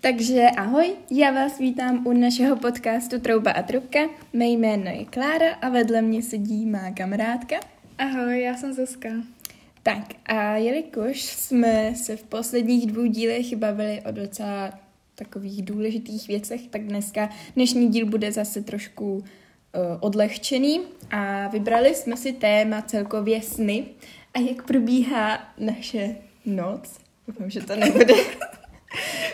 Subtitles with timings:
[0.00, 3.98] Takže ahoj, já vás vítám u našeho podcastu Trouba a trubka.
[4.32, 7.56] Mé jméno je Klára a vedle mě sedí má kamarádka.
[7.98, 9.08] Ahoj, já jsem Zuzka.
[9.82, 14.78] Tak a jelikož jsme se v posledních dvou dílech bavili o docela
[15.14, 19.22] takových důležitých věcech, tak dneska dnešní díl bude zase trošku uh,
[20.00, 20.80] odlehčený
[21.10, 23.84] a vybrali jsme si téma celkově sny
[24.34, 26.98] a jak probíhá naše noc.
[27.28, 28.14] Doufám, že to nebude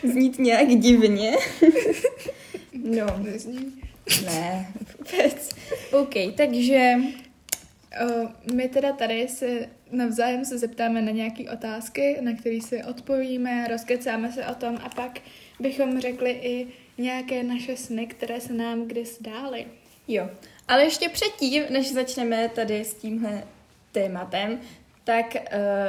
[0.09, 1.37] znít nějak divně.
[2.73, 3.73] no, Nezní.
[4.25, 5.51] ne, vůbec.
[5.93, 6.95] OK, takže
[8.03, 13.69] Uh, my teda tady se navzájem se zeptáme na nějaké otázky, na které si odpovíme,
[13.69, 15.19] rozkecáme se o tom a pak
[15.61, 16.67] bychom řekli i
[16.99, 19.67] nějaké naše sny, které se nám kdy zdály.
[20.09, 20.31] jo.
[20.69, 23.45] Ale ještě předtím, než začneme tady s tímhle
[23.93, 24.61] tématem,
[25.05, 25.35] tak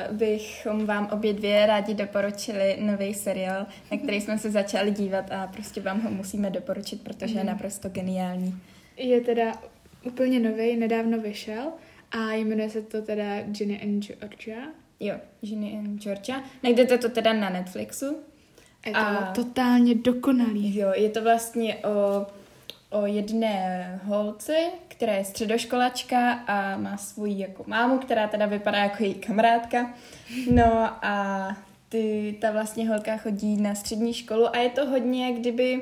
[0.09, 5.31] uh, bychom vám obě dvě rádi doporučili nový seriál, na který jsme se začali dívat
[5.31, 7.47] a prostě vám ho musíme doporučit, protože je Mhm.
[7.47, 8.55] naprosto geniální.
[8.98, 9.51] Je teda
[10.03, 11.71] úplně nový, nedávno vyšel
[12.12, 14.57] a jmenuje se to teda Ginny and Georgia.
[14.99, 16.43] Jo, Ginny and Georgia.
[16.63, 18.05] Najdete to teda na Netflixu.
[18.85, 20.77] Je to A- totálně dokonalý.
[20.77, 22.25] Jo, je to vlastně o,
[22.96, 24.55] o jedné holce,
[24.88, 29.93] která je středoškolačka a má svoji jako mámu, která teda vypadá jako její kamarádka.
[30.52, 31.48] No a
[31.90, 35.82] ty, ta vlastně holka chodí na střední školu a je to hodně, jak kdyby,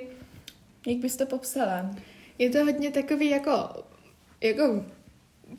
[0.88, 1.92] jak bys to popsala?
[2.38, 3.84] Je to hodně takový jako,
[4.42, 4.86] jako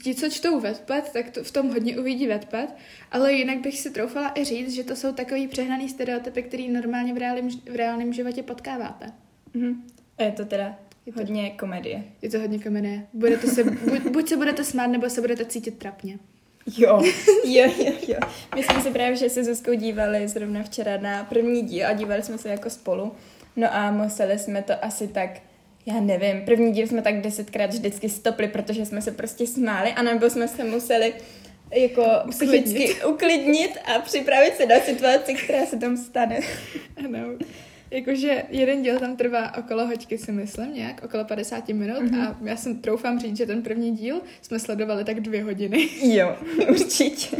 [0.02, 2.74] ti, co čtou Wattpad, tak to, v tom hodně uvidí Wattpad,
[3.12, 7.14] ale jinak bych si troufala i říct, že to jsou takový přehnaný stereotypy, který normálně
[7.14, 9.12] v reálném, v reálném životě potkáváte.
[9.54, 9.86] Mhm.
[10.18, 12.02] A je to teda Je to- hodně komedie.
[12.22, 13.06] Je to hodně komedie.
[13.12, 16.18] Budete se, buď, buď se budete smát, nebo se budete cítit trapně.
[16.78, 17.02] Jo,
[17.44, 18.18] jo, jo, jo.
[18.54, 22.22] My jsme se právě, že se Zuzkou dívali zrovna včera na první díl a dívali
[22.22, 23.12] jsme se jako spolu.
[23.56, 25.30] No a museli jsme to asi tak,
[25.86, 30.02] já nevím, první díl jsme tak desetkrát vždycky stopli, protože jsme se prostě smáli a
[30.02, 31.14] nebo jsme se museli
[31.76, 36.40] jako psychicky uklidnit a připravit se na situaci, která se tam stane.
[37.04, 37.18] Ano.
[37.94, 42.20] Jakože jeden díl tam trvá okolo hoďky, si myslím, nějak, okolo 50 minut Mhm.
[42.20, 45.88] a já jsem troufám říct, že ten první díl jsme sledovali tak dvě hodiny.
[46.14, 46.36] Jo,
[46.70, 47.36] určitě.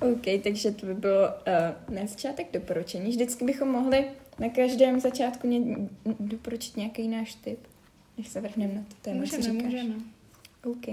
[0.00, 3.10] OK, takže to by bylo uh, na začátek doporučení.
[3.10, 4.04] Vždycky bychom mohli
[4.38, 5.76] na každém začátku ně,
[6.20, 7.58] doporučit nějaký náš tip,
[8.18, 9.64] než se vrhneme na to téma, co Můžeme, říkáš.
[9.72, 9.94] můžeme.
[10.64, 10.86] OK.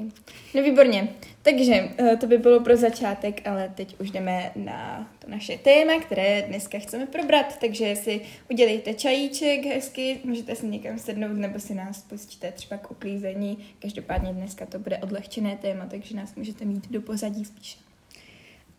[0.53, 1.09] No výborně.
[1.41, 6.00] Takže uh, to by bylo pro začátek, ale teď už jdeme na to naše téma,
[6.00, 7.59] které dneska chceme probrat.
[7.59, 12.91] Takže si udělejte čajíček hezky, můžete si někam sednout nebo si nás pustíte třeba k
[12.91, 13.57] uklízení.
[13.79, 17.77] Každopádně dneska to bude odlehčené téma, takže nás můžete mít do pozadí spíš.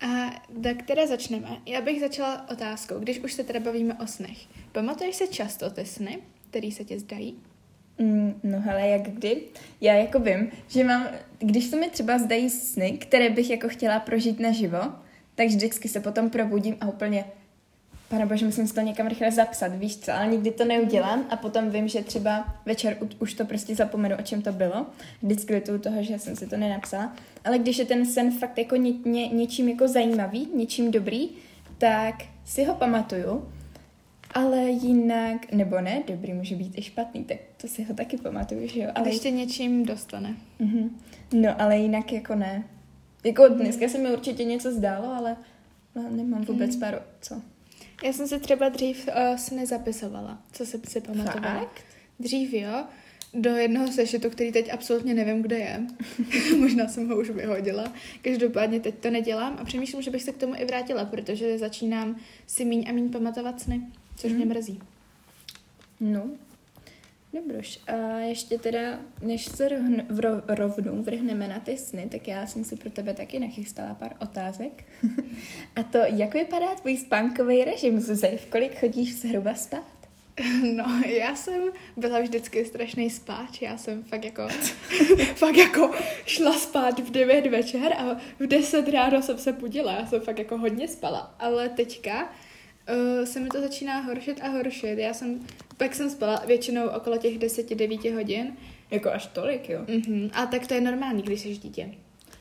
[0.00, 1.48] A tak teda začneme.
[1.66, 4.38] Já bych začala otázkou, když už se teda bavíme o snech.
[4.72, 6.18] Pamatuješ se často ty sny,
[6.50, 7.38] které se ti zdají?
[7.98, 9.40] Mm, no hele, jak kdy?
[9.80, 11.06] Já jako vím, že mám,
[11.38, 14.78] když se mi třeba zdají sny, které bych jako chtěla prožít naživo,
[15.34, 17.24] tak vždycky se potom probudím a úplně,
[18.08, 21.36] pane bože, musím si to někam rychle zapsat, víš co, ale nikdy to neudělám a
[21.36, 24.86] potom vím, že třeba večer už to prostě zapomenu, o čem to bylo.
[25.22, 27.16] Vždycky lituju toho, že jsem si to nenapsala.
[27.44, 31.28] Ale když je ten sen fakt jako ně, ně, něčím jako zajímavý, něčím dobrý,
[31.78, 33.48] tak si ho pamatuju.
[34.34, 38.68] Ale jinak, nebo ne, dobrý může být i špatný, tak to si ho taky pamatuju,
[38.68, 38.90] že jo?
[38.94, 40.36] Ale když tě něčím dostane.
[40.58, 40.96] Mhm.
[41.32, 42.64] No, ale jinak jako ne.
[43.24, 45.36] Jako dneska se mi určitě něco zdálo, ale
[45.96, 46.80] ale nemám vůbec Mhm.
[46.80, 47.42] pár co.
[48.04, 51.58] Já jsem si třeba dřív uh, sny zapisovala, co jsem si pamatovala.
[51.60, 51.80] Fakt?
[52.20, 52.84] Dřív jo,
[53.34, 55.80] do jednoho sešitu, který teď absolutně nevím, kde je.
[56.58, 57.92] Možná jsem ho už vyhodila.
[58.22, 62.16] Každopádně teď to nedělám a přemýšlím, že bych se k tomu i vrátila, protože začínám
[62.46, 63.80] si míň a míň pamatovat sny,
[64.18, 64.54] což mě Mhm.
[64.54, 64.80] mrzí.
[66.00, 66.26] No,
[67.32, 67.78] dobroš.
[67.86, 70.02] A ještě teda, než se rovn,
[70.48, 74.84] rovnou vrhneme na ty sny, tak já jsem si pro tebe taky nachystala pár otázek.
[75.76, 78.38] A to, jak vypadá tvůj spánkový režim, Zuzi?
[78.42, 79.84] V kolik chodíš zhruba spát?
[80.76, 81.62] No, já jsem
[81.96, 84.48] byla vždycky strašný spáč, já jsem fakt jako,
[85.34, 85.90] fakt jako
[86.26, 90.38] šla spát v 9 večer a v 10 ráno jsem se budila, já jsem fakt
[90.38, 92.32] jako hodně spala, ale teďka
[92.88, 95.40] uh, se mi to začíná horšit a horšit, já jsem,
[95.76, 98.56] pak jsem spala většinou okolo těch 10-9 hodin,
[98.90, 99.80] Jako až tolik, jo?
[99.88, 100.30] mhm.
[100.32, 101.90] a tak to je normální, když jsi dítě.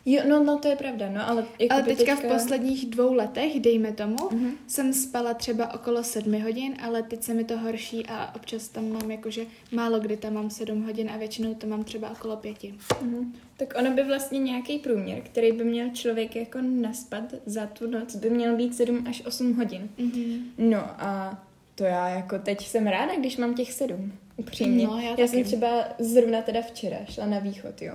[0.10, 3.14] Jo, no, no to je pravda, no, ale jako Ale by teďka v posledních dvou
[3.14, 4.52] letech, dejme tomu, Mhm.
[4.68, 8.90] jsem spala třeba okolo sedmi hodin, ale teď se mi to horší a občas tam
[8.92, 12.74] mám jakože málo kdy tam mám sedm hodin a většinou to mám třeba okolo pěti.
[13.02, 13.34] Mhm.
[13.58, 18.16] Tak ono by vlastně nějaký průměr, který by měl člověk jako naspat za tu noc,
[18.16, 19.90] by měl být 7 až 8 hodin.
[20.00, 20.42] Mm-hmm.
[20.58, 21.44] No a
[21.76, 24.14] To já jako teď jsem ráda, když mám těch sedm.
[24.38, 24.86] Upřímně.
[24.88, 27.94] No, já já jsem třeba zrovna teda včera šla na východ, jo.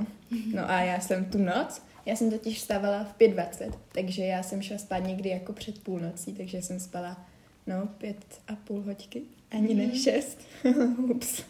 [0.55, 4.63] No a já jsem tu noc, já jsem totiž vstávala v 5.20, takže já jsem
[4.63, 7.27] šla spát někdy jako před půlnocí, takže jsem spala
[7.67, 8.17] no pět
[8.49, 10.41] a půl hoďky, ani ne šest.
[10.99, 11.43] Ups.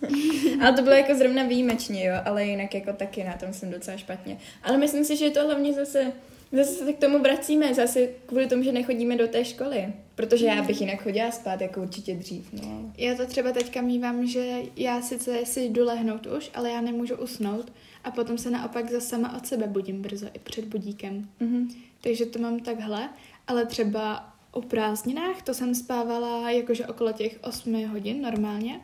[0.61, 3.97] ale to bylo jako zrovna výjimečně, jo, ale jinak jako taky na tom jsem docela
[3.97, 4.39] špatně.
[4.63, 6.13] Ale myslím si, že je to hlavně zase,
[6.53, 9.93] zase se k tomu vracíme, zase kvůli tomu, že nechodíme do té školy.
[10.15, 12.93] Protože já bych jinak chodila spát jako určitě dřív, no.
[12.99, 17.17] Já to třeba teďka mývám, že já sice si jdu lehnout už, ale já nemůžu
[17.17, 17.73] usnout
[18.05, 21.29] a potom se naopak zase sama od sebe budím brzo i před budíkem.
[21.41, 21.69] Mhm.
[22.01, 23.09] Takže to mám takhle,
[23.47, 28.81] ale třeba o prázdninách to jsem spávala jakože okolo těch 8 hodin normálně.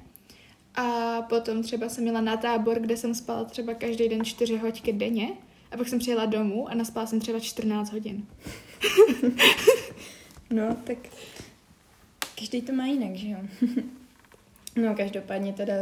[0.74, 4.92] A potom třeba jsem měla na tábor, kde jsem spala třeba každý den 4 hoďky
[4.92, 5.28] denně.
[5.70, 8.26] A pak jsem přijela domů a naspala jsem třeba 14 hodin.
[10.50, 10.98] No, tak
[12.38, 13.38] každý to má jinak, že jo?
[14.76, 15.74] no, každopádně teda,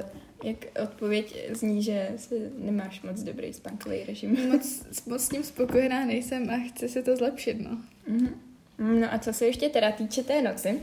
[0.45, 4.49] jak odpověď zní, že si nemáš moc dobrý spánkový režim.
[4.53, 7.79] Moc, moc s tím spokojená nejsem a chci si to zlepšit, no.
[8.07, 8.41] Mhm.
[8.79, 10.81] No a co se ještě teda týče té noci,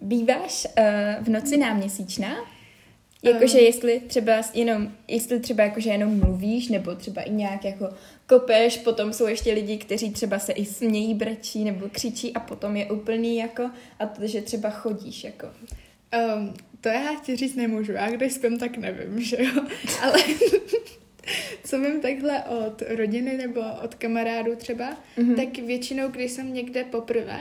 [0.00, 2.36] býváš uh, v noci náměsíčná?
[3.22, 3.64] Jakože Ehm.
[3.64, 7.88] jestli třeba jenom, jestli třeba jakože jenom mluvíš, nebo třeba i nějak jako
[8.26, 12.76] kopeš, potom jsou ještě lidi, kteří třeba se i smějí, brečí nebo křičí a potom
[12.76, 15.46] je úplný jako, a to, že třeba chodíš jako.
[16.36, 19.62] Um, to já ti říct nemůžu, já když spím, tak nevím, že jo.
[20.02, 20.18] Ale
[21.64, 25.32] co vím takhle od rodiny nebo od kamarádů třeba, Mhm.
[25.32, 25.36] mm-hmm.
[25.36, 27.40] tak většinou, když jsem někde poprvé,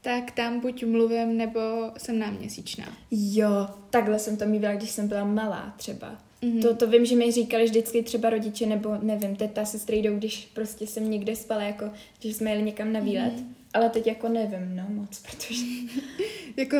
[0.00, 1.60] tak tam buď mluvím, nebo
[1.96, 2.96] jsem náměsíčná.
[3.10, 6.18] Jo, takhle jsem to mývala, když jsem byla malá třeba.
[6.44, 6.62] Mhm.
[6.62, 10.48] To, to vím, že mi říkali vždycky třeba rodiče, nebo nevím, teta se strejdou, když
[10.54, 13.32] prostě jsem někde spala, jako, že jsme jeli někam na výlet.
[13.74, 15.64] Ale teď jako nevím, no moc, protože...
[16.56, 16.76] Jako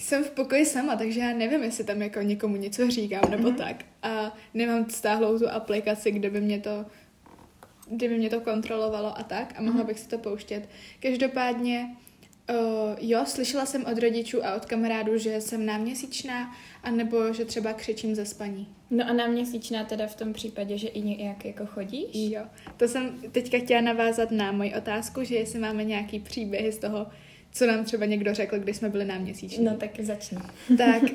[0.00, 3.56] jsem v pokoji sama, takže já nevím, jestli tam jako někomu něco říkám nebo Mhm.
[3.56, 3.84] tak.
[4.02, 6.84] A nemám stáhlou tu aplikaci, kde by mě to
[7.90, 9.86] kdyby mě to kontrolovalo a tak a mohla Mhm.
[9.86, 10.68] bych si to pouštět.
[11.00, 11.96] Každopádně
[12.50, 17.72] Uh, jo, slyšela jsem od rodičů a od kamarádů, že jsem náměsíčná, anebo že třeba
[17.72, 18.68] křičím ze spaní.
[18.90, 22.06] No a na měsíčná teda v tom případě, že i nějak jako chodíš?
[22.12, 22.42] Jo,
[22.76, 27.06] to jsem teďka chtěla navázat na moji otázku, že jestli máme nějaký příběhy z toho,
[27.52, 29.64] co nám třeba někdo řekl, když jsme byli náměsíční.
[29.64, 30.38] No tak začni.
[30.78, 31.08] Tak uh,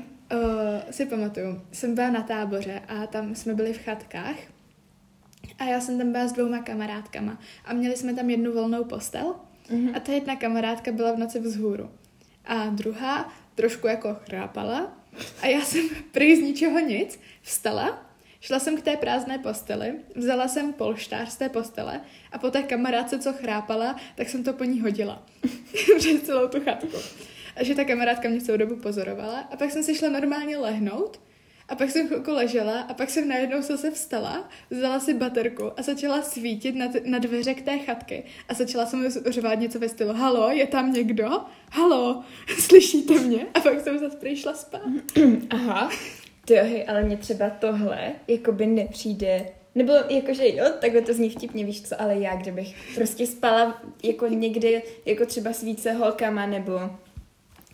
[0.91, 4.35] si pamatuju, jsem byla na táboře a tam jsme byli v chatkách
[5.59, 9.35] a já jsem tam byla s dvouma kamarádkama a měli jsme tam jednu volnou postel
[9.71, 9.95] Mhm.
[9.95, 11.89] a ta jedna kamarádka byla v noci vzhůru
[12.45, 14.97] a druhá trošku jako chrápala
[15.41, 18.05] a já jsem prý z ničeho nic vstala,
[18.41, 22.01] šla jsem k té prázdné posteli, vzala jsem polštář z té postele
[22.31, 25.23] a po té kamarádce, co chrápala, tak jsem to po ní hodila
[25.97, 26.97] přes celou tu chatku.
[27.55, 31.19] A že ta kamarádka mě celou dobu pozorovala a pak jsem si šla normálně lehnout
[31.71, 35.81] a pak jsem chvilku ležela a pak jsem najednou se vstala, vzala si baterku a
[35.81, 39.89] začala svítit na, t- na dveře k té chatky a začala jsem řvát něco ve
[39.89, 41.29] stylu Halo, je tam někdo?
[41.71, 42.23] Halo,
[42.59, 43.45] slyšíte mě?
[43.53, 44.81] A pak jsem zase přišla spát.
[45.49, 45.89] Aha.
[46.45, 49.45] Ty hej, ale mě třeba tohle jakoby nepřijde
[49.75, 54.27] nebo jakože jo, takhle to zní vtipně, víš co, ale já, kdybych prostě spala jako
[54.27, 56.79] někde, jako třeba s více holkama, nebo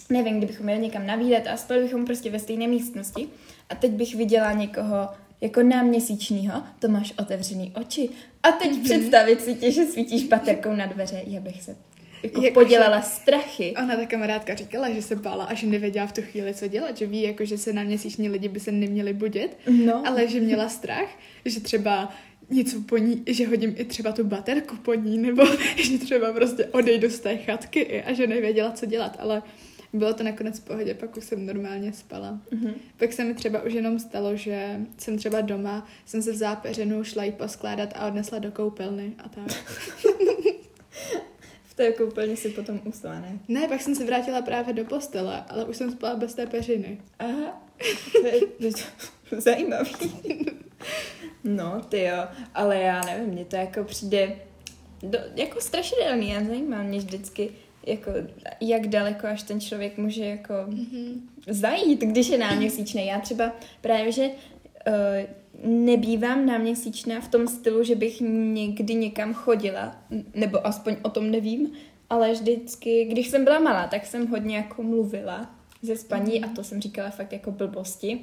[0.09, 3.29] nevím, kdybychom jeli někam na výlet a spali bychom prostě ve stejné místnosti
[3.69, 5.07] a teď bych viděla někoho
[5.41, 8.09] jako náměsíčního, to máš otevřený oči.
[8.43, 8.83] A teď mm-hmm.
[8.83, 11.75] představit si tě, že svítíš baterkou na dveře, já bych se
[12.23, 13.73] jako Jakože- podělala strachy.
[13.77, 16.97] Ona, ta kamarádka, říkala, že se bála a že nevěděla v tu chvíli, co dělat,
[16.97, 20.03] že ví, jako, že se na měsíční lidi by se neměli budit, No.
[20.07, 21.09] ale že měla strach,
[21.45, 22.13] že třeba
[22.49, 25.43] něco po ní, že hodím i třeba tu baterku po ní, nebo
[25.75, 29.41] že třeba prostě odejdu z té chatky a že nevěděla, co dělat, ale
[29.97, 32.39] bylo to nakonec v pohodě, pak už jsem normálně spala.
[32.51, 32.73] Mhm.
[32.97, 37.03] Pak se mi třeba už jenom stalo, že jsem třeba doma, jsem se vzala peřinu,
[37.03, 39.47] šla jí poskládat a odnesla do koupelny a tak.
[41.63, 43.39] V té koupelně si potom usla, ne?
[43.47, 47.01] Ne, pak jsem se vrátila právě do postele, ale už jsem spala bez té peřiny.
[47.19, 47.61] Aha,
[48.11, 48.71] to je, to je
[49.41, 49.91] zajímavý.
[51.43, 52.23] No, ty jo,
[52.53, 54.35] ale já nevím, mně to jako přijde
[55.03, 57.49] do, jako strašidelný a zajímá mě vždycky,
[57.87, 58.11] jako
[58.61, 61.21] jak daleko až ten člověk může jako Mm-hmm.
[61.47, 63.07] zajít, když je náměsíčný.
[63.07, 63.51] Já třeba
[63.81, 68.21] právě, že uh, nebývám náměsíčná v tom stylu, že bych
[68.53, 69.95] někdy někam chodila,
[70.33, 71.71] nebo aspoň o tom nevím,
[72.09, 76.63] ale vždycky, když jsem byla malá, tak jsem hodně jako mluvila ze spaní a to
[76.63, 78.19] jsem říkala fakt jako blbosti.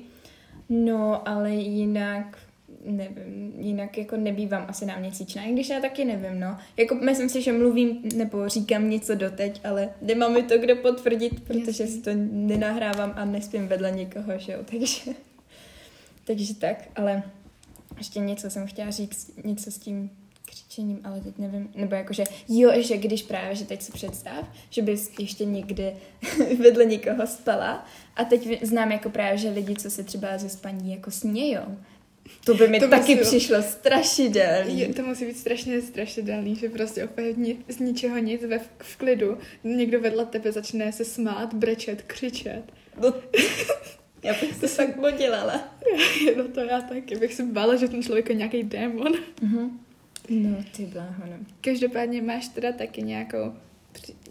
[0.69, 2.39] No, ale jinak
[2.85, 6.59] nevím, jinak jako nebývám asi náměsíčná, i když já taky nevím, no.
[6.77, 11.45] Jako myslím si, že mluvím nebo říkám něco doteď, ale nemám mi to kdo potvrdit,
[11.45, 15.13] protože si to nenahrávám a nespím vedle nikoho, že jo, takže,
[16.25, 17.23] takže tak, ale
[17.99, 20.11] ještě něco jsem chtěla říct, něco s tím
[20.55, 24.83] křičením, ale teď nevím, nebo jakože, jo, že když právě, že teď si představ, že
[24.83, 25.95] bys ještě někde
[26.59, 27.87] vedle někoho spala
[28.17, 31.79] a teď znám jako právě, že lidi, co se třeba ze spaní jako smějou.
[32.45, 34.81] To by mi To taky musí- přišlo strašidelný.
[34.81, 39.39] Je, to musí být strašně strašidelný, že prostě ni, z ničeho nic ve, v klidu
[39.65, 42.63] někdo vedle tebe začne se smát, brečet, křičet.
[43.03, 43.15] No,
[44.23, 45.75] já bych to fakt podělala.
[46.37, 49.13] No to já taky, bych se bála, že ten člověk je nějaký démon.
[49.43, 49.81] Mhm.
[50.29, 51.37] No, ty bláho, no.
[51.61, 53.53] Každopádně máš teda taky nějakou,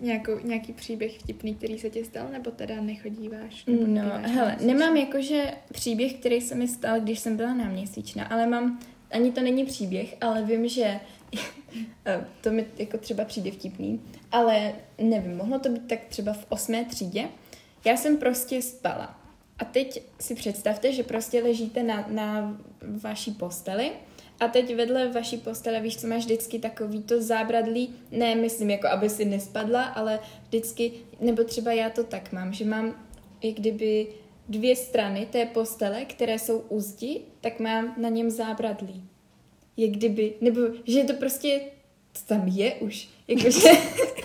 [0.01, 3.65] nějakou, nějaký příběh vtipný, který se ti stal, nebo teda nechodíváš?
[3.65, 8.25] Nebo No, nebýváš hele, nemám jakože příběh, který se mi stal, když jsem byla náměsíčná,
[8.25, 8.79] ale mám,
[9.11, 10.83] ani to není příběh, ale vím, že
[12.05, 14.01] eh, to mi jako třeba přijde vtipný,
[14.31, 17.29] ale nevím, mohlo to být tak třeba v osmé třídě.
[17.85, 19.19] Já jsem prostě spala.
[19.59, 22.57] A teď si představte, že prostě ležíte na, na
[23.01, 23.91] vaší posteli
[24.39, 28.87] a teď vedle vaší postele, víš, co máš vždycky takový to zábradlí, ne, myslím, jako
[28.87, 33.07] aby si nespadla, ale vždycky, nebo třeba já to tak mám, že mám
[33.43, 34.07] jak kdyby
[34.49, 39.03] dvě strany té postele, které jsou u zdi, tak mám na něm zábradlí.
[39.77, 41.61] Jak kdyby, nebo že to prostě
[42.13, 43.09] to tam je už.
[43.27, 43.69] Jakože,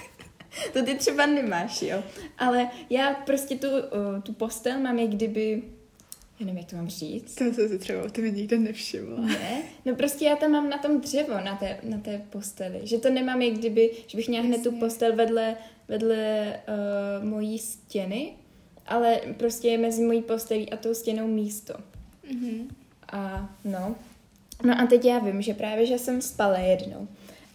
[0.72, 2.02] to ty třeba nemáš, jo.
[2.38, 5.62] Ale já prostě tu, o, tu postel mám jak kdyby,
[6.40, 7.34] já nevím, jak to mám říct.
[7.34, 9.20] To jsem si třeba o tebe nikdy nevšimla.
[9.20, 12.80] Ne, no prostě já tam mám na tom dřevo, na té, na té posteli.
[12.82, 15.56] Že to nemám jak kdyby, že bych měla hned tu postel vedle,
[15.88, 18.32] vedle uh, mojí stěny,
[18.86, 21.74] ale prostě je mezi mojí postelí a tou stěnou místo.
[22.32, 22.68] Mhm.
[23.12, 23.96] A no.
[24.64, 27.08] No a teď já vím, že právě, že jsem spala jednou.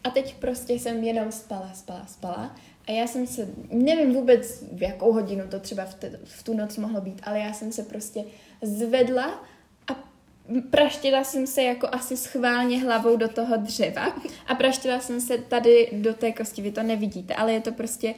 [0.04, 2.56] A teď prostě jsem jenom spala, spala, spala.
[2.88, 6.54] A já jsem se, nevím vůbec v jakou hodinu to třeba v, te, v tu
[6.54, 8.24] noc mohlo být, ale já jsem se prostě
[8.62, 9.44] zvedla
[9.88, 9.96] a
[10.70, 14.16] praštila jsem se jako asi schválně hlavou do toho dřeva
[14.48, 18.16] a praštila jsem se tady do té kosti, vy to nevidíte, ale je to prostě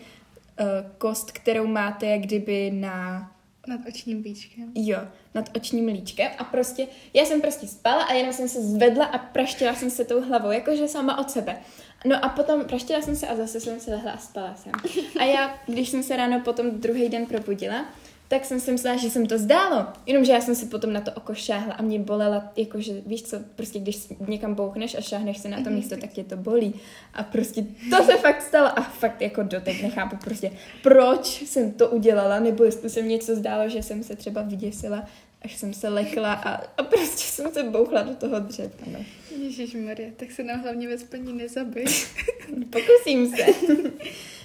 [0.59, 0.65] uh,
[0.97, 3.31] kost, kterou máte jak kdyby na
[3.67, 4.71] Nad očním bíčkem.
[4.75, 4.99] Jo,
[5.33, 9.17] nad očním líčkem a prostě, já jsem prostě spala a jenom jsem se zvedla a
[9.17, 11.57] praštila jsem se tou hlavou, jakože sama od sebe.
[12.05, 14.71] No a potom praštila jsem se a zase jsem se lehla a spala jsem.
[15.19, 17.85] A já, když jsem se ráno potom druhý den probudila,
[18.27, 19.85] tak jsem si myslela, že jsem to zdálo.
[20.05, 23.37] Jenomže já jsem si potom na to oko šáhla a mě bolela, jakože víš co,
[23.55, 26.73] prostě když někam bouchneš a šáhneš se na to místo, tak tě to bolí.
[27.13, 30.51] A prostě to se fakt stalo a fakt jako doteď nechápu prostě,
[30.83, 35.05] proč jsem to udělala, nebo jestli se mi něco zdálo, že jsem se třeba vyděsila,
[35.45, 38.73] až jsem se lekla a, a prostě jsem se bouchla do toho dřeva.
[38.91, 39.05] No.
[39.41, 41.85] Ježíš Maria, tak se nám hlavně ve spaní nezabij.
[42.69, 43.45] Pokusím se.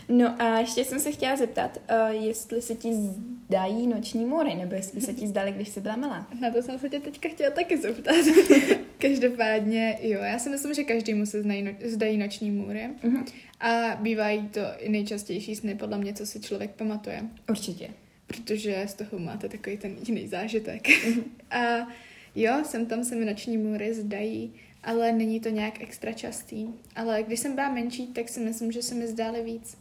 [0.08, 4.74] No a ještě jsem se chtěla zeptat, uh, jestli se ti zdají noční můry, nebo
[4.74, 6.26] jestli se ti zdali, když jsi byla malá.
[6.40, 8.14] Na to jsem se tě teďka chtěla taky zeptat.
[8.98, 12.88] Každopádně, jo, já si myslím, že každému se znají, no, zdají noční můry.
[13.02, 13.24] Mhm.
[13.60, 17.22] A bývají to i nejčastější sny, podle mě, co si člověk pamatuje.
[17.50, 17.90] Určitě.
[18.30, 20.88] Protože z toho máte takový ten jiný zážitek.
[21.50, 21.88] A
[22.34, 26.66] jo, sem tam se mi noční můry zdají, ale není to nějak extra častý.
[26.96, 29.76] Ale když jsem byla menší, tak si myslím, že se mi zdály víc.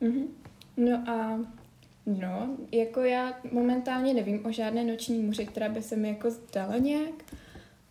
[0.00, 0.24] Mhm.
[0.76, 1.40] No a
[2.06, 6.78] no, jako já momentálně nevím o žádné noční můře, která by se mi jako zdala
[6.78, 7.24] nějak,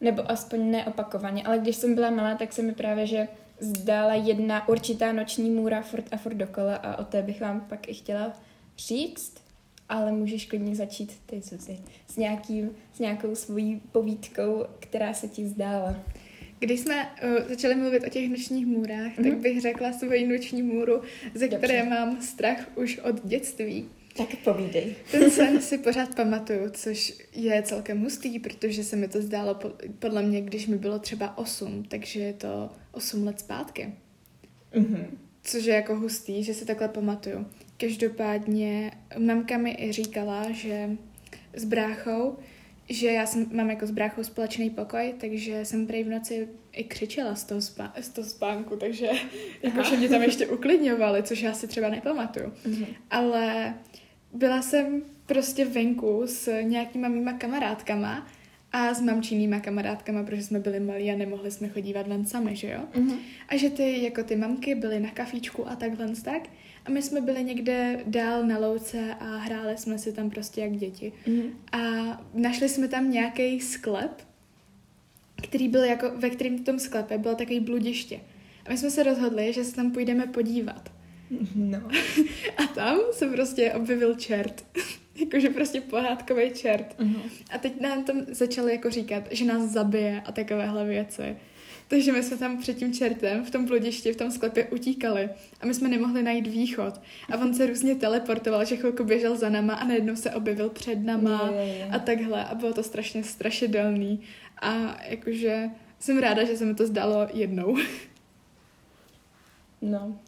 [0.01, 3.27] nebo aspoň neopakovaně, ale když jsem byla malá, tak se mi právě, že
[3.59, 7.89] zdála jedna určitá noční můra furt a furt dokola a o té bych vám pak
[7.89, 8.33] i chtěla
[8.77, 9.48] říct,
[9.89, 11.77] ale můžeš klidně začít ty, Zuzi,
[12.07, 15.95] s, nějakým, s nějakou svojí povídkou, která se ti zdála.
[16.59, 19.15] Když jsme uh, začali mluvit o těch nočních můrách, mm-hmm.
[19.23, 19.41] tak Mhm.
[19.41, 21.01] bych řekla svoji noční můru,
[21.33, 21.57] ze Dobře.
[21.57, 23.85] které mám strach už od dětství.
[24.17, 24.95] Tak povídej.
[25.11, 29.71] Ten sen si pořád pamatuju, což je celkem hustý, protože se mi to zdálo po-
[29.99, 33.93] podle mě, když mi bylo třeba 8, takže je to 8 let zpátky.
[34.75, 35.17] Mhm.
[35.43, 37.45] Což je jako hustý, že si takhle pamatuju.
[37.79, 40.89] Každopádně mamka mi i říkala, že
[41.53, 42.37] s bráchou,
[42.89, 46.83] že já jsem, mám jako s bráchou společný pokoj, takže jsem prej v noci i
[46.83, 49.09] křičela z toho, spá, z toho spánku, takže
[49.63, 52.53] jakože mě tam ještě uklidňovali, což já si třeba nepamatuju.
[52.65, 52.85] Mhm.
[53.11, 53.73] Ale
[54.33, 58.27] byla jsem prostě venku s nějakýma mýma kamarádkama
[58.71, 62.69] a s mamčinýma kamarádkama, protože jsme byli malí a nemohli jsme chodívat ven sami, že
[62.69, 62.79] jo?
[62.95, 63.17] Mhm.
[63.49, 66.41] A že ty, jako ty mamky, byly na kafíčku a takhle tak.
[66.89, 70.77] A my jsme byli někde dál na louce a hráli jsme si tam prostě jak
[70.77, 71.13] děti.
[71.27, 71.43] Mhm.
[71.71, 71.79] A
[72.33, 74.29] našli jsme tam nějaký sklep
[75.41, 78.19] který byl jako, ve kterém v tom sklepě bylo takový bludiště.
[78.65, 80.91] A my jsme se rozhodli, že se tam půjdeme podívat.
[81.55, 81.81] No.
[82.57, 84.65] A tam se prostě objevil čert.
[85.19, 86.99] Jakože prostě pohádkový čert.
[86.99, 87.21] Uh-huh.
[87.51, 91.37] A teď nám tam začali jako říkat, že nás zabije a takovéhle věci.
[91.89, 95.29] Takže my jsme tam před tím čertem v tom bludišti, v tom sklepě utíkali
[95.61, 97.01] a my jsme nemohli najít východ.
[97.31, 100.95] A on se různě teleportoval, že chvilku běžel za nama a najednou se objevil před
[101.05, 101.85] nama Je, je, je.
[101.85, 102.45] a takhle.
[102.45, 104.21] A bylo to strašně strašidelný.
[104.61, 105.69] A jakože
[105.99, 107.77] jsem ráda, že se mi to zdalo jednou.
[109.81, 110.19] No.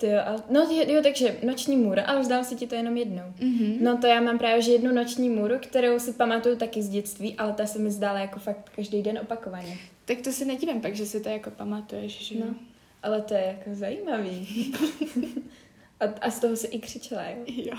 [0.00, 3.22] Ty jo, ale, no jo, takže noční můra, ale zdál se ti to jenom jednou.
[3.38, 3.80] Mm-hmm.
[3.80, 7.34] No to já mám právě že jednu noční můru, kterou si pamatuju taky z dětství,
[7.36, 9.78] ale ta se mi zdála jako fakt každý den opakovaně.
[10.04, 12.44] Tak to si nedívám pak, že si to jako pamatuješ, že jo?
[12.46, 12.54] No.
[13.02, 14.72] Ale to je jako zajímavý.
[16.00, 17.44] a, a z toho se i křičela, jo?
[17.46, 17.76] Jo.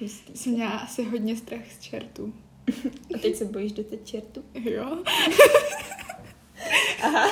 [0.00, 0.36] Hustý.
[0.36, 2.34] Jsem měla asi hodně strach z čertů.
[3.14, 4.44] A teď se bojíš do té čertu?
[4.54, 4.98] Jo.
[7.02, 7.30] Aha.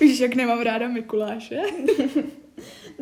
[0.00, 1.62] Víš, jak nemám ráda Mikuláše?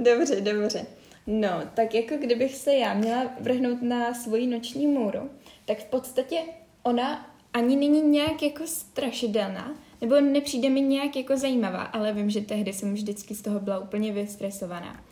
[0.00, 0.86] Dobře, dobře.
[1.26, 5.30] No, tak jako kdybych se já měla vrhnout na svoji noční můru,
[5.64, 6.36] tak v podstatě
[6.82, 12.40] ona ani není nějak jako strašidelná, nebo nepřijde mi nějak jako zajímavá, ale vím, že
[12.40, 15.04] tehdy jsem vždycky z toho byla úplně vystresovaná.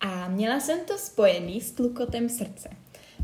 [0.00, 2.70] A měla jsem to spojený s tlukotem srdce.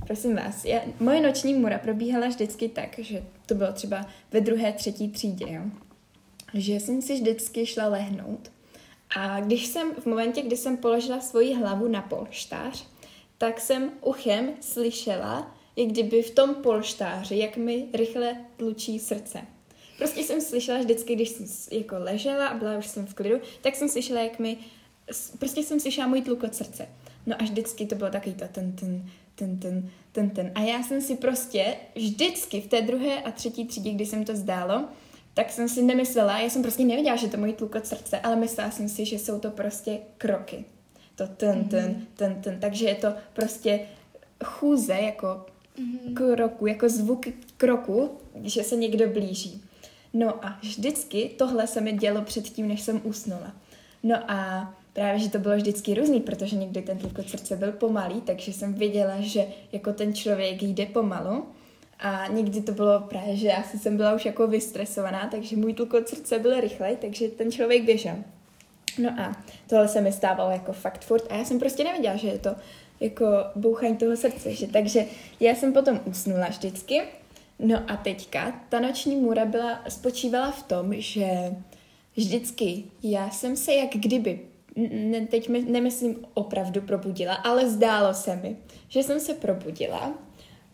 [0.06, 4.72] Prosím vás, já, moje noční můra probíhala vždycky tak, že to bylo třeba ve druhé,
[4.72, 5.62] třetí třídě, jo?
[6.54, 8.50] že jsem si vždycky šla lehnout
[9.16, 12.86] a když jsem, v momentě, kdy jsem položila svoji hlavu na polštář,
[13.38, 19.40] tak jsem uchem slyšela, jak kdyby v tom polštáři, jak mi rychle tlučí srdce.
[19.98, 21.46] Prostě jsem slyšela vždycky, když jsem
[21.78, 24.58] jako ležela a byla už jsem v klidu, tak jsem slyšela, jak mi,
[25.38, 26.88] prostě jsem slyšela můj tlukot srdce.
[27.26, 30.52] No a vždycky to bylo takový to ten, ten, ten, ten, ten, ten.
[30.54, 34.36] A já jsem si prostě vždycky v té druhé a třetí třídě, kdy jsem to
[34.36, 34.84] zdálo,
[35.36, 38.70] tak jsem si nemyslela, já jsem prostě nevěděla, že to můj tlukot srdce, ale myslela
[38.70, 40.64] jsem si, že jsou to prostě kroky.
[41.16, 42.60] To ten, ten, ten, ten.
[42.60, 43.80] Takže je to prostě
[44.44, 45.46] chůze jako
[46.14, 47.26] kroku, jako zvuk
[47.56, 48.10] kroku,
[48.42, 49.62] že se někdo blíží.
[50.12, 53.52] No a vždycky tohle se mi dělo předtím, než jsem usnula.
[54.02, 58.20] No a právě, že to bylo vždycky různý, protože někdy ten tlukot srdce byl pomalý,
[58.20, 61.46] takže jsem věděla, že jako ten člověk jde pomalu.
[61.98, 66.08] A někdy to bylo právě, že já jsem byla už jako vystresovaná, takže můj tlukot
[66.08, 68.16] srdce byl rychlej, takže ten člověk běžel.
[68.98, 69.36] No a
[69.68, 72.50] tohle se mi stávalo jako fakt furt a já jsem prostě nevěděla, že je to
[73.00, 75.04] jako bouchání toho srdce, že takže
[75.40, 77.02] já jsem potom usnula vždycky.
[77.58, 81.26] No a teďka ta noční můra byla, spočívala v tom, že
[82.16, 84.40] vždycky já jsem se jak kdyby,
[84.92, 88.56] ne, teď my, nemyslím opravdu probudila, ale zdálo se mi,
[88.88, 90.14] že jsem se probudila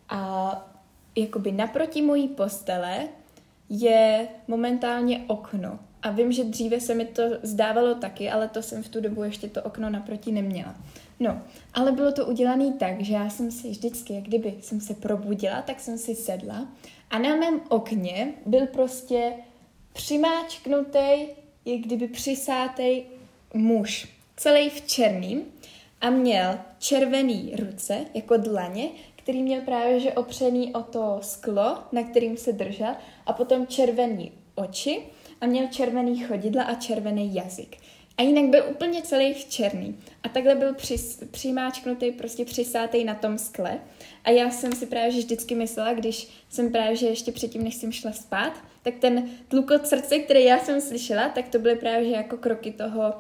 [0.09, 0.72] a
[1.17, 3.09] jakoby naproti mojí postele
[3.69, 5.79] je momentálně okno.
[6.03, 9.23] A vím, že dříve se mi to zdávalo taky, ale to jsem v tu dobu
[9.23, 10.75] ještě to okno naproti neměla.
[11.21, 11.43] No,
[11.75, 15.63] ale bylo to udělané tak, že já jsem si vždycky, jak kdyby jsem se probudila,
[15.63, 16.69] tak jsem si sedla
[17.11, 19.33] a na mém okně byl prostě
[19.93, 21.27] přimáčknutý,
[21.65, 23.03] jak kdyby přisátý
[23.55, 25.43] muž, celý v černým
[26.01, 28.89] a měl červený ruce, jako dlaně,
[29.23, 32.95] který měl právě že opřený o to sklo, na kterým se držel,
[33.27, 35.03] a potom červený oči
[35.41, 37.77] a měl červený chodidla a červený jazyk.
[38.19, 39.99] A jinak byl úplně celý v černý.
[40.23, 43.79] A takhle byl přis, přimáčknutý, prostě přisátý na tom skle.
[44.25, 47.75] A já jsem si právě že vždycky myslela, když jsem právě že ještě předtím, než
[47.75, 52.09] jsem šla spát, tak ten tlukot srdce, který já jsem slyšela, tak to byly právě
[52.09, 53.15] že jako kroky toho,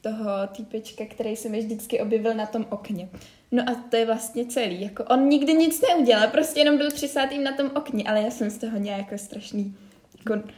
[0.00, 3.08] toho týpečka, který se mi vždycky objevil na tom okně.
[3.52, 4.82] No a to je vlastně celý.
[4.82, 8.50] Jako on nikdy nic neudělal, prostě jenom byl přisátým na tom okně, ale já jsem
[8.50, 9.74] z toho měla jako strašný
[10.30, 10.48] jako,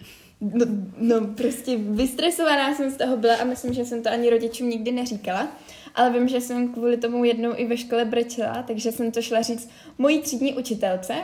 [0.40, 4.68] no, no, prostě vystresovaná jsem z toho byla a myslím, že jsem to ani rodičům
[4.68, 5.48] nikdy neříkala.
[5.94, 9.42] Ale vím, že jsem kvůli tomu jednou i ve škole brečela, takže jsem to šla
[9.42, 11.14] říct mojí třídní učitelce.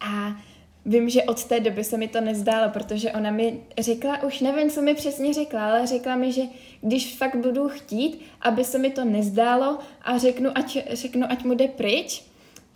[0.00, 0.36] A
[0.86, 4.70] vím, že od té doby se mi to nezdálo, protože ona mi řekla, už nevím,
[4.70, 6.42] co mi přesně řekla, ale řekla mi, že
[6.80, 11.54] když fakt budu chtít, aby se mi to nezdálo a řeknu, ať, řeknu, ať mu
[11.54, 12.22] jde pryč,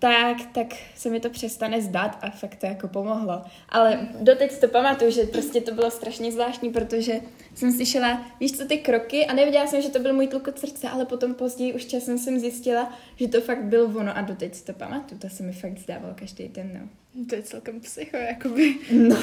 [0.00, 3.42] tak, tak se mi to přestane zdát a fakt to jako pomohlo.
[3.68, 7.20] Ale doteď si to pamatuju, že prostě to bylo strašně zvláštní, protože
[7.54, 10.88] jsem slyšela, víš co, ty kroky a nevěděla jsem, že to byl můj tlukot srdce,
[10.88, 14.64] ale potom později už časem jsem zjistila, že to fakt bylo ono a doteď si
[14.64, 16.88] to pamatuju, to se mi fakt zdávalo každý den, no.
[17.26, 18.74] To je celkem psycho, jakoby.
[18.92, 19.16] No,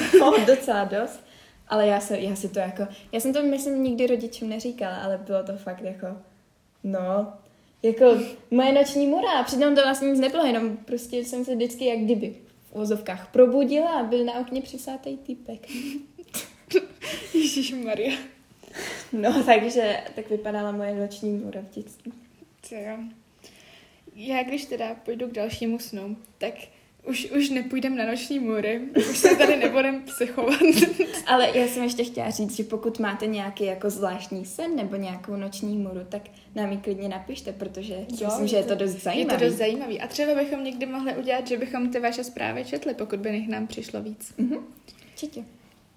[0.46, 1.20] docela dost.
[1.68, 5.18] Ale já, se, já si to jako, já jsem to myslím nikdy rodičům neříkala, ale
[5.18, 6.06] bylo to fakt jako,
[6.84, 7.32] no,
[7.82, 8.04] jako
[8.50, 9.42] moje noční mura.
[9.42, 12.36] Přitom to vlastně nic nebylo, jenom prostě jsem se vždycky jak kdyby
[12.70, 15.66] v úzovkách probudila a byl na okně přisátej týpek.
[17.34, 18.16] Ježíš Maria.
[19.12, 22.12] No, takže tak vypadala moje noční můra v dětství.
[22.62, 22.98] Co jo.
[24.14, 26.54] Já když teda půjdu k dalšímu snu, tak
[27.06, 28.80] už, už nepůjdem na noční můry,
[29.10, 30.60] už se tady nebudem psychovat.
[31.26, 35.36] Ale já jsem ještě chtěla říct, že pokud máte nějaký jako zvláštní sen nebo nějakou
[35.36, 36.22] noční můru, tak
[36.54, 39.34] nám ji klidně napište, protože jo, myslím, že je to dost zajímavé.
[39.34, 40.00] Je to dost zajímavý.
[40.00, 43.48] A třeba bychom někdy mohli udělat, že bychom ty vaše zprávy četli, pokud by nich
[43.48, 44.34] nám přišlo víc.
[44.38, 44.58] Mhm,
[45.12, 45.44] určitě.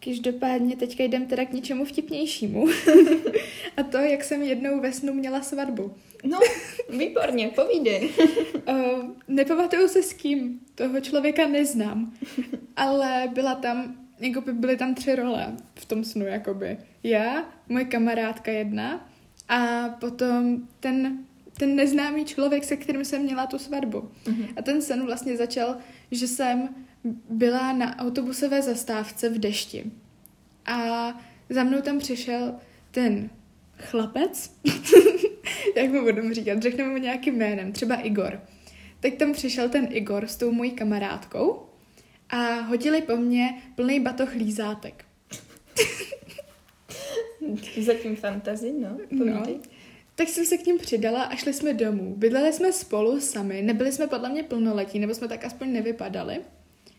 [0.06, 2.68] Každopádně teďka jdem teda k něčemu vtipnějšímu.
[3.78, 5.94] A to, jak jsem jednou ve snu měla svatbu.
[6.24, 6.40] No,
[6.90, 8.10] výborně, povídej.
[8.70, 8.76] uh,
[9.28, 12.14] nepamatuju se s kým, toho člověka neznám,
[12.76, 16.78] ale byla tam, jako by byly tam tři role v tom snu, jakoby.
[17.04, 19.10] Já, moje kamarádka jedna
[19.50, 21.20] a potom ten,
[21.58, 24.00] ten neznámý člověk, se kterým jsem měla tu svatbu.
[24.00, 24.48] Uh-huh.
[24.58, 25.78] A ten sen vlastně začal,
[26.12, 26.70] že jsem
[27.30, 29.92] byla na autobusové zastávce v dešti.
[30.66, 31.08] A
[31.50, 32.56] za mnou tam přišel
[32.92, 33.30] ten
[33.78, 34.52] chlapec,
[35.76, 38.42] jak mu budeme říkat, řekneme mu nějakým jménem, třeba Igor.
[39.00, 41.66] Tak tam přišel ten Igor s tou mojí kamarádkou
[42.30, 45.06] a hodili po mně plný batoh lízátek.
[47.82, 48.98] Zatím fantazy, no.
[49.12, 49.44] no.
[50.16, 52.16] Tak jsem se k ním přidala a šli jsme domů.
[52.18, 56.40] Bydleli jsme spolu sami, nebyli jsme podle mě plnoletí, nebo jsme tak aspoň nevypadali.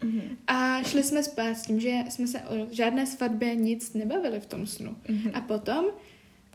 [0.02, 0.36] Mm-hmm.
[0.46, 4.46] A šli jsme spát s tím, že jsme se o žádné svatbě nic nebavili v
[4.46, 4.96] tom snu.
[5.06, 5.30] Mm-hmm.
[5.34, 5.84] A potom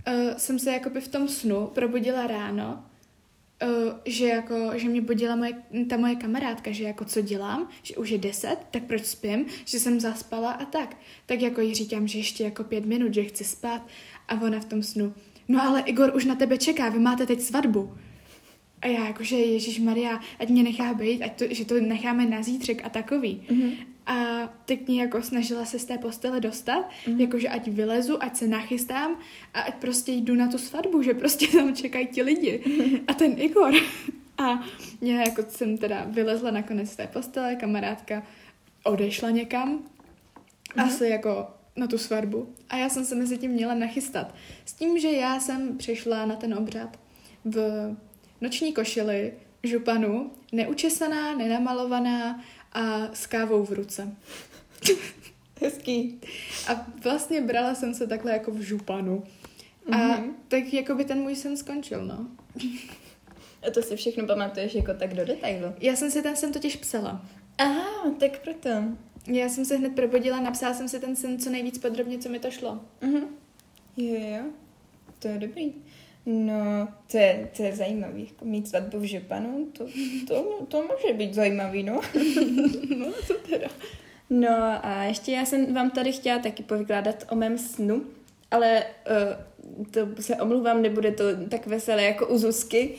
[0.08, 2.84] uh, jsem se jakoby v tom snu probudila ráno,
[3.64, 5.54] uh, že jako, že mě budila moje,
[5.90, 9.80] ta moje kamarádka, že jako co dělám, že už je deset, tak proč spím, že
[9.80, 10.98] jsem zaspala a tak.
[11.26, 13.88] Tak jako jí říkám, že ještě jako pět minut, že chci spát
[14.28, 15.14] a ona v tom snu,
[15.48, 17.94] no ale Igor už na tebe čeká, vy máte teď svatbu.
[18.82, 22.44] A já jakože Ježíš Maria, ať mě nechá být, ať to, že to necháme na
[22.44, 23.42] zítřek a takový.
[23.50, 23.78] Mm-hmm.
[24.08, 27.20] A teď mě jako snažila se z té postele dostat, mm-hmm.
[27.20, 29.16] jakože ať vylezu, ať se nachystám
[29.54, 32.64] a ať prostě jdu na tu svatbu, že prostě tam čekají ti lidi.
[32.66, 33.02] Mm-hmm.
[33.08, 33.74] A ten Igor.
[34.38, 34.64] A
[35.02, 38.24] já jako jsem teda vylezla nakonec z té postele, kamarádka
[38.84, 40.86] odešla někam, mm-hmm.
[40.86, 42.54] asi jako na tu svatbu.
[42.70, 44.36] A já jsem se mezi tím měla nachystat.
[44.66, 47.00] S tím, že já jsem přišla na ten obřad
[47.46, 47.96] v
[48.42, 52.44] noční košili, županu, neučesaná, nenamalovaná
[52.74, 54.16] a s kávou v ruce.
[55.62, 56.22] Hezký.
[56.68, 59.24] A vlastně brala jsem se takhle jako v županu.
[59.92, 60.34] A mm-hmm.
[60.48, 62.28] tak jako by ten můj sen skončil, no.
[63.68, 65.74] A to si všechno pamatuješ jako tak do detailu?
[65.80, 67.26] Já jsem si ten sen totiž psala.
[67.58, 68.70] Aha, tak proto.
[69.28, 72.40] Já jsem se hned probudila, napsala jsem si ten sen co nejvíc podrobně, co mi
[72.40, 72.80] to šlo.
[73.02, 73.26] Mhm.
[73.98, 74.44] Jo, jo.
[75.20, 75.74] To je dobrý.
[76.30, 78.28] No, to je, to je zajímavý.
[78.30, 79.86] Jako mít svatbu v Županu, to,
[80.28, 81.94] to, to může být zajímavý, no.
[82.98, 83.68] no, to teda.
[84.30, 84.50] No
[84.86, 88.06] a ještě já jsem vám tady chtěla taky povykládat o mém snu,
[88.52, 88.84] ale
[89.84, 92.96] uh, to se omluvám, nebude to tak veselé jako u Zuzky,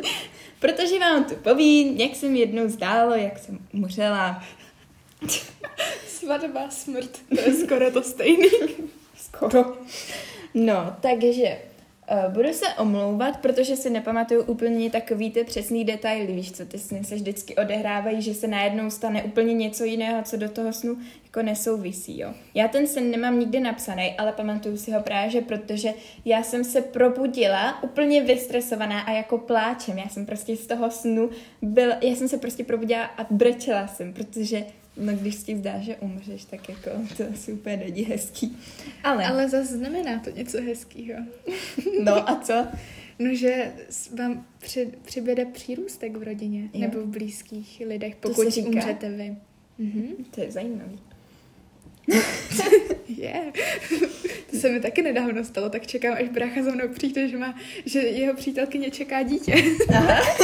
[0.60, 4.44] protože vám to povím, jak jsem jednou zdálo, jak jsem umřela.
[6.06, 8.48] Svatba, smrt, to je skoro to stejný.
[9.16, 9.76] skoro.
[10.54, 11.58] No, takže
[12.28, 17.04] budu se omlouvat, protože si nepamatuju úplně takový ty přesný detaily, víš co, ty sny
[17.04, 21.42] se vždycky odehrávají, že se najednou stane úplně něco jiného, co do toho snu jako
[21.42, 22.34] nesouvisí, jo.
[22.54, 25.92] Já ten sen nemám nikdy napsaný, ale pamatuju si ho právě, protože
[26.24, 31.30] já jsem se probudila úplně vystresovaná a jako pláčem, já jsem prostě z toho snu
[31.62, 34.64] byl, já jsem se prostě probudila a brečela jsem, protože
[34.96, 38.56] No když ti zdá, že umřeš, tak jako to asi úplně není hezký.
[39.04, 41.18] Ale, Ale zase znamená to něco hezkýho.
[42.04, 42.66] no a co?
[43.18, 43.72] No, že
[44.18, 46.80] vám při, přibude přírůstek v rodině jo.
[46.80, 49.36] nebo v blízkých lidech, pokud umřete vy.
[49.78, 50.08] Mhm.
[50.30, 50.98] To je zajímavý.
[53.08, 53.16] Je.
[53.16, 53.54] yeah.
[54.50, 57.54] To se mi taky nedávno stalo, tak čekám, až brácha za mnou přijde, že, má,
[57.86, 59.54] že jeho přítelkyně čeká dítě.
[59.88, 60.20] Aha.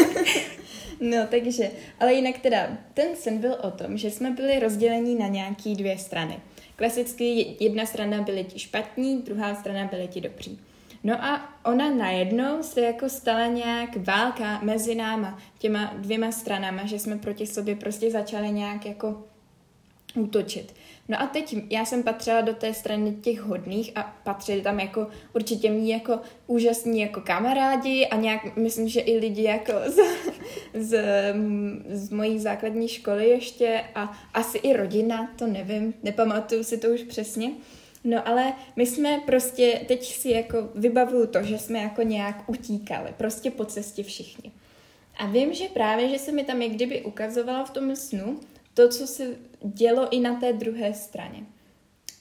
[1.01, 1.71] No, takže,
[2.01, 5.99] ale jinak teda, ten sen byl o tom, že jsme byli rozděleni na nějaký dvě
[5.99, 6.41] strany.
[6.77, 10.61] Klasicky jedna strana byly ti špatní, druhá strana byly ti dobří.
[11.05, 16.99] No a ona najednou se jako stala nějak válka mezi náma, těma dvěma stranama, že
[16.99, 19.25] jsme proti sobě prostě začali nějak jako
[20.17, 20.75] útočit.
[21.09, 25.07] No a teď já jsem patřila do té strany těch hodných a patřili tam jako
[25.35, 29.99] určitě mý jako úžasní jako kamarádi a nějak, myslím, že i lidi jako z,
[30.75, 31.05] z,
[31.91, 37.03] z mojí základní školy ještě a asi i rodina, to nevím, nepamatuju si to už
[37.03, 37.51] přesně.
[38.05, 43.15] No ale my jsme prostě, teď si jako vybavuju to, že jsme jako nějak utíkali,
[43.17, 44.53] prostě po cestě všichni.
[45.19, 48.41] A vím, že právě, že se mi tam jak kdyby ukazovala v tom snu,
[48.81, 51.43] to, co se dělo i na té druhé straně.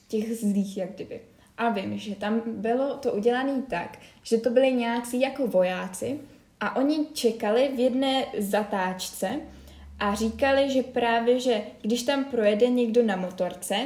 [0.08, 1.20] Těch zlých, jak kdyby.
[1.58, 6.20] A vím, že tam bylo to udělané tak, že to byli nějací jako vojáci
[6.60, 9.40] a oni čekali v jedné zatáčce
[9.98, 13.76] a říkali, že právě, že když tam projede někdo na motorce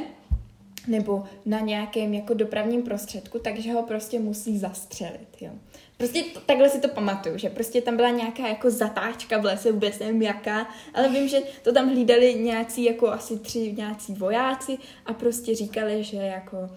[0.87, 5.51] nebo na nějakém jako dopravním prostředku, takže ho prostě musí zastřelit, jo.
[5.97, 9.71] Prostě to, takhle si to pamatuju, že prostě tam byla nějaká jako zatáčka v lese,
[9.71, 14.77] vůbec nevím jaká, ale vím, že to tam hlídali nějací jako asi tři nějací vojáci
[15.05, 16.69] a prostě říkali, že jako uh,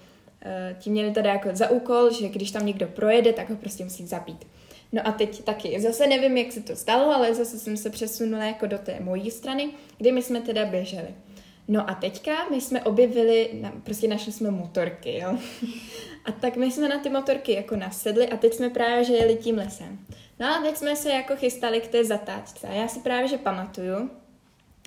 [0.79, 4.07] ti měli teda jako za úkol, že když tam někdo projede, tak ho prostě musí
[4.07, 4.47] zabít.
[4.93, 8.45] No a teď taky, zase nevím, jak se to stalo, ale zase jsem se přesunula
[8.45, 11.09] jako do té mojí strany, kdy my jsme teda běželi.
[11.69, 13.51] No a teďka my jsme objevili,
[13.85, 15.39] prostě našli jsme motorky, jo.
[16.25, 19.37] A tak my jsme na ty motorky jako nasedli a teď jsme právě že jeli
[19.37, 19.99] tím lesem.
[20.41, 22.69] No a teď jsme se jako chystali k té zatáčce.
[22.69, 24.11] A já si právě že pamatuju,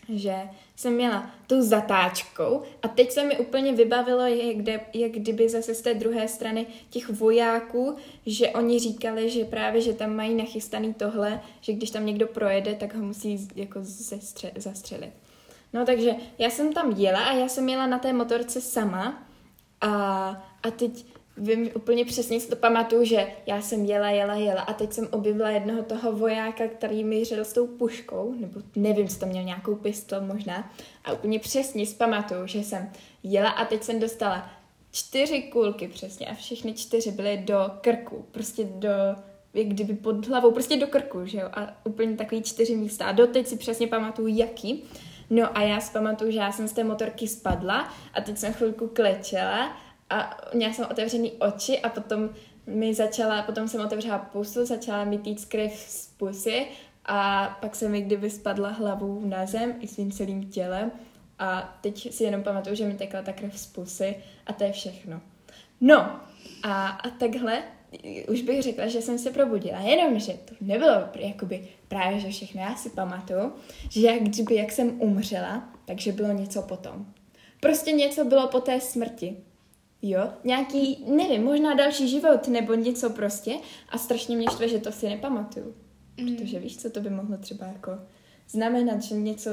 [0.10, 0.36] že
[0.76, 5.76] jsem měla tu zatáčkou a teď se mi úplně vybavilo, jak, kde, jak kdyby zase
[5.76, 10.94] z té druhé strany těch vojáků, že oni říkali, že právě, že tam mají nachystaný
[10.94, 13.80] tohle, že když tam někdo projede, tak ho musí jako
[14.56, 15.14] zastřelit.
[15.74, 19.24] No takže já jsem tam jela a já jsem jela na té motorce sama
[19.82, 19.92] a,
[20.64, 21.06] a teď
[21.38, 25.08] vím úplně přesně, si to pamatuju, že já jsem jela, jela, jela a teď jsem
[25.12, 29.76] objevila jednoho toho vojáka, který mířil s tou puškou, nebo nevím, co tam měl nějakou
[29.76, 30.72] pistol možná
[31.06, 32.92] a úplně přesně si pamatuju, že jsem
[33.24, 34.50] jela a teď jsem dostala
[34.92, 38.90] čtyři kulky přesně a všechny čtyři byly do krku, prostě do,
[39.54, 43.12] jak kdyby pod hlavou, prostě do krku, že jo, a úplně takový čtyři místa a
[43.12, 44.84] doteď si přesně pamatuju, jaký.
[45.32, 48.54] No a já si pamatuju, že já jsem z té motorky spadla a teď jsem
[48.54, 49.78] chvilku klečela
[50.10, 52.30] a měla jsem otevřený oči a potom
[52.68, 56.68] mi začala, potom jsem otevřela pusu, začala mi týct krev z pusy
[57.06, 60.92] a pak jsem mi kdyby spadla hlavou na zem i svým celým tělem
[61.40, 64.16] a teď si jenom pamatuju, že mi tekla ta krev z pusy
[64.48, 65.22] a to je všechno.
[65.82, 66.20] No
[66.64, 67.64] a, a takhle
[68.30, 72.62] už bych řekla, že jsem se probudila, jenomže to nebylo jakoby právě, že všechno.
[72.62, 73.54] Já si pamatuju,
[73.90, 77.06] že jak kdyby, jak jsem umřela, takže bylo něco potom.
[77.60, 79.38] Prostě něco bylo po té smrti.
[80.02, 83.56] Jo, nějaký, nevím, možná další život nebo něco prostě
[83.90, 85.76] a strašně mě štve, že to si nepamatuju.
[86.18, 86.36] Mm.
[86.36, 87.92] Protože víš, co to by mohlo třeba jako
[88.50, 89.50] znamenat, že něco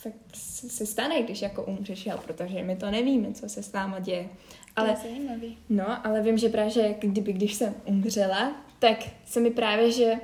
[0.00, 0.36] fakt
[0.68, 4.28] se stane, když jako umřeš, protože my to nevíme, co se s náma děje.
[4.76, 5.58] Ale, to je zajímavý.
[5.68, 10.14] No, ale vím, že právě, že kdyby, když jsem umřela, tak se mi právě, že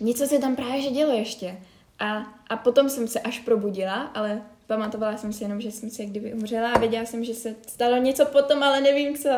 [0.00, 1.56] něco se tam právě že dělo ještě.
[1.98, 2.16] A,
[2.48, 6.34] a potom jsem se až probudila, ale pamatovala jsem si jenom, že jsem se kdyby
[6.34, 9.28] umřela a věděla jsem, že se stalo něco potom, ale nevím co.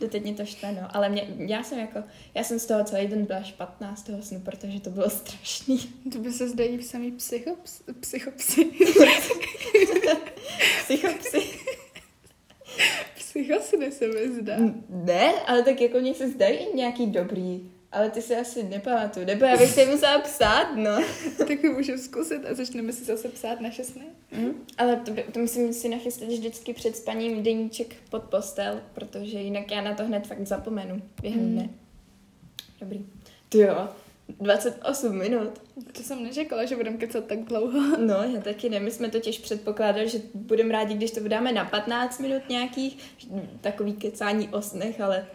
[0.00, 0.88] Doteď mě to štve, no.
[0.96, 2.02] Ale mě, já jsem jako,
[2.34, 5.78] já jsem z toho celý den byla špatná z toho snu, protože to bylo strašný.
[6.12, 8.64] To by se zdají v samý psychops, psychopsy.
[10.84, 11.59] psychopsy.
[13.40, 14.54] Psychosny se mi zdá.
[14.88, 17.70] Ne, ale tak jako mě se zdají nějaký dobrý.
[17.92, 20.90] Ale ty si asi nepamatuju, nebo já bych si musela psát, no.
[21.38, 24.04] tak můžeme zkusit a začneme si zase psát naše sny.
[24.32, 29.38] Mm, ale to, by, to musím si nachystat vždycky před spaním deníček pod postel, protože
[29.38, 31.52] jinak já na to hned fakt zapomenu během mm.
[31.52, 31.70] dne.
[32.80, 33.06] Dobrý.
[33.48, 33.88] Ty jo,
[34.40, 35.62] 28 minut.
[35.92, 37.96] To jsem neřekla, že budeme kecat tak dlouho.
[38.06, 38.80] No, já taky ne.
[38.80, 42.98] My jsme totiž předpokládali, že budeme rádi, když to vydáme na 15 minut nějakých,
[43.60, 45.26] takový kecání o snech, ale